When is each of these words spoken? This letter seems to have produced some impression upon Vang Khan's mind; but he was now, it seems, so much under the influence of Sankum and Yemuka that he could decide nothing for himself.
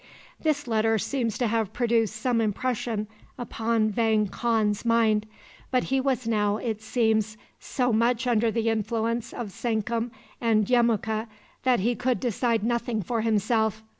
This 0.39 0.67
letter 0.67 0.97
seems 0.97 1.37
to 1.37 1.45
have 1.45 1.73
produced 1.73 2.15
some 2.15 2.41
impression 2.41 3.05
upon 3.37 3.91
Vang 3.91 4.25
Khan's 4.29 4.83
mind; 4.83 5.27
but 5.69 5.83
he 5.83 6.01
was 6.01 6.27
now, 6.27 6.57
it 6.57 6.81
seems, 6.81 7.37
so 7.59 7.93
much 7.93 8.25
under 8.25 8.49
the 8.49 8.67
influence 8.67 9.31
of 9.31 9.51
Sankum 9.51 10.09
and 10.41 10.65
Yemuka 10.65 11.27
that 11.61 11.81
he 11.81 11.93
could 11.93 12.19
decide 12.19 12.63
nothing 12.63 13.03
for 13.03 13.21
himself. 13.21 13.83